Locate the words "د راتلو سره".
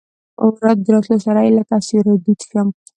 0.55-1.39